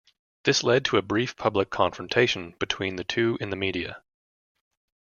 [0.45, 4.01] This led to a brief public confrontation between the two in the media.